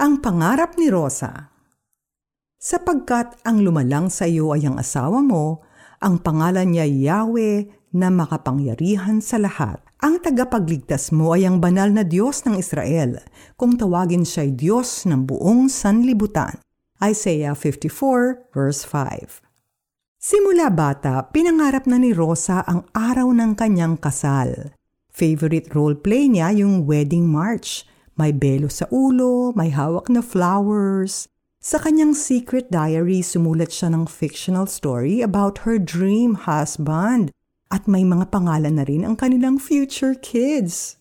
Ang 0.00 0.24
pangarap 0.24 0.80
ni 0.80 0.88
Rosa 0.88 1.52
Sapagkat 2.56 3.36
ang 3.44 3.60
lumalang 3.60 4.08
sa 4.08 4.24
iyo 4.24 4.56
ay 4.56 4.64
ang 4.64 4.80
asawa 4.80 5.20
mo, 5.20 5.60
ang 6.00 6.24
pangalan 6.24 6.72
niya 6.72 6.88
Yahweh 6.88 7.68
na 7.92 8.08
makapangyarihan 8.08 9.20
sa 9.20 9.36
lahat. 9.36 9.76
Ang 10.00 10.24
tagapagligtas 10.24 11.12
mo 11.12 11.36
ay 11.36 11.44
ang 11.44 11.60
banal 11.60 11.92
na 11.92 12.00
Diyos 12.00 12.48
ng 12.48 12.56
Israel, 12.56 13.20
kung 13.60 13.76
tawagin 13.76 14.24
siya'y 14.24 14.56
Diyos 14.56 15.04
ng 15.04 15.28
buong 15.28 15.68
sanlibutan. 15.68 16.56
Isaiah 17.04 17.52
54 17.52 18.56
verse 18.56 18.88
5 18.88 19.44
Simula 20.16 20.72
bata, 20.72 21.28
pinangarap 21.28 21.84
na 21.84 22.00
ni 22.00 22.16
Rosa 22.16 22.64
ang 22.64 22.88
araw 22.96 23.36
ng 23.36 23.52
kanyang 23.52 24.00
kasal. 24.00 24.72
Favorite 25.12 25.68
role 25.76 26.00
play 26.00 26.24
niya 26.24 26.56
yung 26.56 26.88
wedding 26.88 27.28
march. 27.28 27.84
May 28.20 28.36
belo 28.36 28.68
sa 28.68 28.84
ulo, 28.92 29.56
may 29.56 29.72
hawak 29.72 30.12
na 30.12 30.20
flowers. 30.20 31.24
Sa 31.56 31.80
kanyang 31.80 32.12
secret 32.12 32.68
diary, 32.68 33.24
sumulat 33.24 33.72
siya 33.72 33.96
ng 33.96 34.04
fictional 34.04 34.68
story 34.68 35.24
about 35.24 35.64
her 35.64 35.80
dream 35.80 36.44
husband 36.44 37.32
at 37.72 37.88
may 37.88 38.04
mga 38.04 38.28
pangalan 38.28 38.76
na 38.76 38.84
rin 38.84 39.08
ang 39.08 39.16
kanilang 39.16 39.56
future 39.56 40.12
kids. 40.12 41.00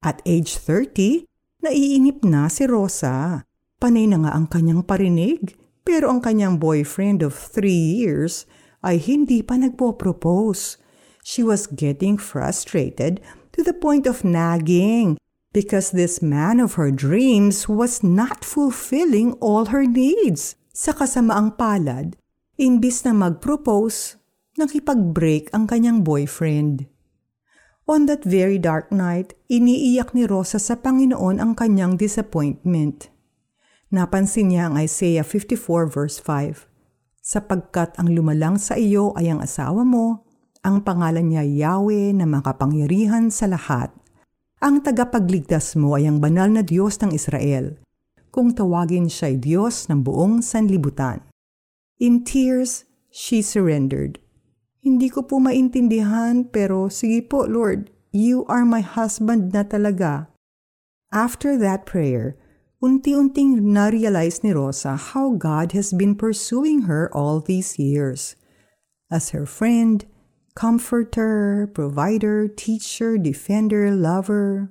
At 0.00 0.24
age 0.24 0.56
30, 0.56 1.28
naiinip 1.60 2.24
na 2.24 2.48
si 2.48 2.64
Rosa. 2.64 3.44
Panay 3.76 4.08
na 4.08 4.24
nga 4.24 4.32
ang 4.32 4.48
kanyang 4.48 4.80
parinig 4.80 5.52
pero 5.84 6.08
ang 6.08 6.24
kanyang 6.24 6.56
boyfriend 6.56 7.20
of 7.20 7.36
three 7.36 8.00
years 8.00 8.48
ay 8.80 8.96
hindi 8.96 9.44
pa 9.44 9.60
nagpo-propose. 9.60 10.80
She 11.20 11.44
was 11.44 11.68
getting 11.68 12.16
frustrated 12.16 13.20
to 13.52 13.60
the 13.60 13.76
point 13.76 14.08
of 14.08 14.24
nagging 14.24 15.20
because 15.54 15.94
this 15.94 16.18
man 16.18 16.58
of 16.58 16.74
her 16.74 16.90
dreams 16.90 17.70
was 17.70 18.02
not 18.02 18.42
fulfilling 18.42 19.38
all 19.38 19.70
her 19.70 19.86
needs. 19.86 20.58
Sa 20.74 20.90
kasamaang 20.90 21.54
palad, 21.54 22.18
imbis 22.58 23.06
na 23.06 23.14
mag-propose, 23.14 24.18
nakipag-break 24.58 25.54
ang 25.54 25.70
kanyang 25.70 26.02
boyfriend. 26.02 26.90
On 27.86 28.10
that 28.10 28.26
very 28.26 28.58
dark 28.58 28.90
night, 28.90 29.38
iniiyak 29.46 30.10
ni 30.18 30.26
Rosa 30.26 30.58
sa 30.58 30.74
Panginoon 30.74 31.38
ang 31.38 31.54
kanyang 31.54 31.94
disappointment. 31.94 33.14
Napansin 33.94 34.50
niya 34.50 34.66
ang 34.66 34.74
Isaiah 34.74 35.22
54 35.22 35.86
verse 35.86 36.18
5. 36.18 36.66
Sapagkat 37.22 37.94
ang 37.94 38.10
lumalang 38.10 38.58
sa 38.58 38.74
iyo 38.74 39.14
ay 39.14 39.30
ang 39.30 39.38
asawa 39.38 39.86
mo, 39.86 40.26
ang 40.66 40.82
pangalan 40.82 41.30
niya 41.30 41.46
Yahweh 41.46 42.10
na 42.16 42.26
makapangyarihan 42.26 43.30
sa 43.30 43.46
lahat. 43.46 43.94
Ang 44.64 44.80
tagapagligtas 44.80 45.76
mo 45.76 45.92
ay 45.92 46.08
ang 46.08 46.24
banal 46.24 46.48
na 46.48 46.64
Diyos 46.64 46.96
ng 47.04 47.12
Israel, 47.12 47.76
kung 48.32 48.56
tawagin 48.56 49.12
siya 49.12 49.28
ay 49.28 49.36
Diyos 49.36 49.92
ng 49.92 50.00
buong 50.00 50.40
sanlibutan. 50.40 51.20
In 52.00 52.24
tears, 52.24 52.88
she 53.12 53.44
surrendered. 53.44 54.16
Hindi 54.80 55.12
ko 55.12 55.20
po 55.20 55.36
maintindihan 55.36 56.48
pero 56.48 56.88
sige 56.88 57.20
po 57.20 57.44
Lord, 57.44 57.92
you 58.08 58.48
are 58.48 58.64
my 58.64 58.80
husband 58.80 59.52
na 59.52 59.68
talaga. 59.68 60.32
After 61.12 61.60
that 61.60 61.84
prayer, 61.84 62.40
unti-unting 62.80 63.60
na-realize 63.68 64.40
ni 64.40 64.56
Rosa 64.56 64.96
how 64.96 65.36
God 65.36 65.76
has 65.76 65.92
been 65.92 66.16
pursuing 66.16 66.88
her 66.88 67.12
all 67.12 67.36
these 67.44 67.76
years. 67.76 68.32
As 69.12 69.36
her 69.36 69.44
friend, 69.44 70.08
comforter, 70.54 71.66
provider, 71.74 72.46
teacher, 72.46 73.18
defender, 73.18 73.90
lover, 73.90 74.70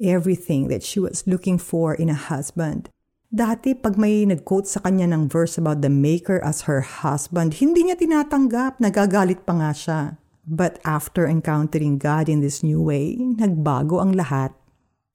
everything 0.00 0.68
that 0.68 0.82
she 0.82 0.98
was 0.98 1.28
looking 1.28 1.60
for 1.60 1.94
in 1.94 2.08
a 2.08 2.16
husband. 2.16 2.88
Dati 3.30 3.78
pag 3.78 3.94
may 3.94 4.26
nag-quote 4.26 4.66
sa 4.66 4.82
kanya 4.82 5.06
ng 5.14 5.30
verse 5.30 5.54
about 5.54 5.86
the 5.86 5.92
maker 5.92 6.42
as 6.42 6.66
her 6.66 6.82
husband, 6.82 7.62
hindi 7.62 7.86
niya 7.86 7.94
tinatanggap, 7.94 8.82
nagagalit 8.82 9.46
pa 9.46 9.54
nga 9.54 9.70
siya. 9.70 10.00
But 10.42 10.82
after 10.82 11.30
encountering 11.30 12.02
God 12.02 12.26
in 12.26 12.42
this 12.42 12.66
new 12.66 12.82
way, 12.82 13.14
nagbago 13.14 14.02
ang 14.02 14.18
lahat. 14.18 14.50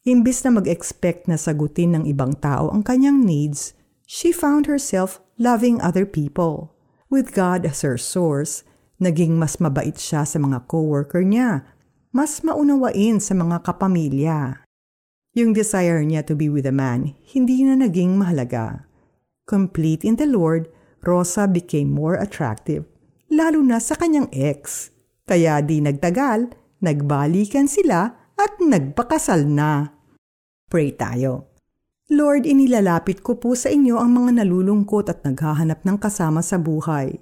Imbis 0.07 0.45
na 0.45 0.61
mag-expect 0.61 1.27
na 1.27 1.35
sagutin 1.35 1.97
ng 1.97 2.03
ibang 2.07 2.39
tao 2.39 2.71
ang 2.71 2.85
kanyang 2.85 3.25
needs, 3.25 3.75
she 4.07 4.31
found 4.31 4.69
herself 4.69 5.19
loving 5.35 5.81
other 5.81 6.05
people. 6.07 6.71
With 7.11 7.35
God 7.35 7.67
as 7.67 7.83
her 7.83 7.97
source, 7.99 8.63
naging 9.01 9.35
mas 9.35 9.59
mabait 9.59 9.95
siya 9.95 10.23
sa 10.23 10.37
mga 10.39 10.67
co-worker 10.69 11.23
niya, 11.23 11.67
mas 12.15 12.39
maunawain 12.43 13.19
sa 13.19 13.35
mga 13.35 13.59
kapamilya. 13.63 14.63
Yung 15.35 15.51
desire 15.51 15.99
niya 15.99 16.23
to 16.23 16.31
be 16.31 16.47
with 16.47 16.63
a 16.63 16.71
man, 16.71 17.11
hindi 17.27 17.59
na 17.67 17.75
naging 17.75 18.15
mahalaga. 18.15 18.87
Complete 19.43 20.07
in 20.07 20.15
the 20.15 20.23
Lord, 20.23 20.71
Rosa 21.03 21.43
became 21.43 21.91
more 21.91 22.15
attractive, 22.15 22.87
lalo 23.27 23.59
na 23.59 23.83
sa 23.83 23.99
kanyang 23.99 24.31
ex. 24.31 24.89
Kaya 25.27 25.59
di 25.59 25.83
nagtagal, 25.83 26.55
nagbalikan 26.79 27.67
sila 27.67 28.15
at 28.39 28.61
nagpakasal 28.63 29.43
na. 29.43 29.91
Pray 30.71 30.95
tayo. 30.95 31.51
Lord, 32.05 32.45
inilalapit 32.45 33.25
ko 33.25 33.41
po 33.41 33.57
sa 33.57 33.73
inyo 33.73 33.97
ang 33.97 34.13
mga 34.13 34.45
nalulungkot 34.45 35.09
at 35.09 35.25
naghahanap 35.25 35.81
ng 35.81 35.97
kasama 35.97 36.45
sa 36.45 36.61
buhay. 36.61 37.17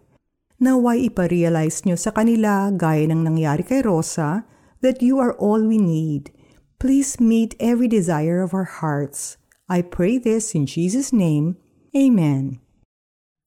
Naway 0.61 1.09
iparealize 1.09 1.85
nyo 1.85 1.97
sa 1.97 2.13
kanila, 2.13 2.69
gaya 2.69 3.09
ng 3.09 3.25
nangyari 3.25 3.65
kay 3.65 3.81
Rosa, 3.81 4.45
that 4.83 5.01
you 5.01 5.17
are 5.17 5.33
all 5.41 5.63
we 5.65 5.79
need. 5.79 6.29
Please 6.77 7.17
meet 7.17 7.55
every 7.63 7.87
desire 7.87 8.43
of 8.43 8.53
our 8.53 8.67
hearts. 8.67 9.39
I 9.71 9.81
pray 9.81 10.19
this 10.19 10.51
in 10.53 10.67
Jesus' 10.67 11.15
name. 11.15 11.55
Amen. 11.95 12.59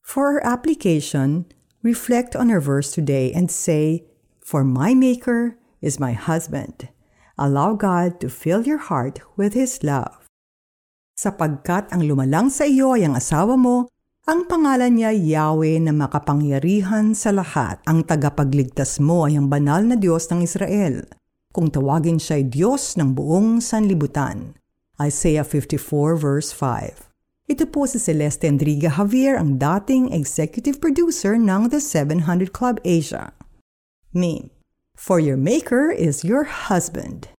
For 0.00 0.38
our 0.38 0.42
application, 0.46 1.46
reflect 1.82 2.34
on 2.34 2.50
our 2.50 2.62
verse 2.62 2.90
today 2.90 3.30
and 3.34 3.50
say, 3.50 4.08
For 4.40 4.64
my 4.64 4.94
Maker 4.94 5.58
is 5.82 6.00
my 6.00 6.16
husband. 6.16 6.88
Allow 7.36 7.76
God 7.76 8.18
to 8.24 8.32
fill 8.32 8.64
your 8.64 8.80
heart 8.80 9.20
with 9.36 9.52
His 9.52 9.84
love. 9.84 10.24
Sapagkat 11.20 11.92
ang 11.92 12.04
lumalang 12.08 12.48
sa 12.48 12.64
iyo 12.64 12.96
ay 12.96 13.04
ang 13.04 13.16
asawa 13.16 13.60
mo, 13.60 13.92
ang 14.26 14.42
pangalan 14.50 14.98
niya 14.98 15.14
Yahweh 15.14 15.78
na 15.86 15.94
makapangyarihan 15.94 17.14
sa 17.14 17.30
lahat. 17.30 17.78
Ang 17.86 18.02
tagapagligtas 18.02 18.98
mo 18.98 19.22
ay 19.22 19.38
ang 19.38 19.46
banal 19.46 19.86
na 19.86 19.94
Diyos 19.94 20.26
ng 20.34 20.42
Israel. 20.42 21.06
Kung 21.54 21.70
tawagin 21.70 22.18
siya 22.18 22.42
ay 22.42 22.50
Diyos 22.50 22.98
ng 22.98 23.14
buong 23.14 23.62
sanlibutan. 23.62 24.58
Isaiah 24.98 25.46
54 25.46 26.18
verse 26.18 26.50
5 26.50 27.06
Ito 27.46 27.70
po 27.70 27.86
si 27.86 28.02
Celeste 28.02 28.50
Enriga 28.50 28.90
Javier, 28.98 29.38
ang 29.38 29.62
dating 29.62 30.10
executive 30.10 30.82
producer 30.82 31.38
ng 31.38 31.70
The 31.70 31.78
700 31.78 32.50
Club 32.50 32.82
Asia. 32.82 33.30
Meme. 34.10 34.50
For 34.98 35.22
your 35.22 35.38
maker 35.38 35.94
is 35.94 36.26
your 36.26 36.50
husband. 36.66 37.30